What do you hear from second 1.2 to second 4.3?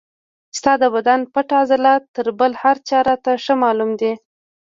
پټ عضلات تر بل هر چا راته ښه معلوم دي.